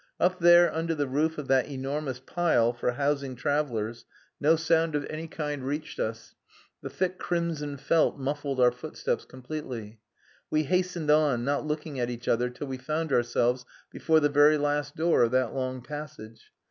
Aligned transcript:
Up 0.19 0.39
there 0.39 0.73
under 0.73 0.95
the 0.95 1.05
roof 1.05 1.37
of 1.37 1.47
that 1.49 1.67
enormous 1.67 2.19
pile 2.19 2.73
for 2.73 2.93
housing 2.93 3.35
travellers 3.35 4.03
no 4.39 4.55
sound 4.55 4.95
of 4.95 5.05
any 5.11 5.27
kind 5.27 5.63
reached 5.63 5.99
us, 5.99 6.33
the 6.81 6.89
thick 6.89 7.19
crimson 7.19 7.77
felt 7.77 8.17
muffled 8.17 8.59
our 8.59 8.71
footsteps 8.71 9.25
completely. 9.25 9.99
We 10.49 10.63
hastened 10.63 11.11
on, 11.11 11.45
not 11.45 11.67
looking 11.67 11.99
at 11.99 12.09
each 12.09 12.27
other 12.27 12.49
till 12.49 12.65
we 12.65 12.79
found 12.79 13.13
ourselves 13.13 13.63
before 13.91 14.19
the 14.19 14.27
very 14.29 14.57
last 14.57 14.95
door 14.95 15.21
of 15.21 15.29
that 15.33 15.53
long 15.53 15.83
passage. 15.83 16.51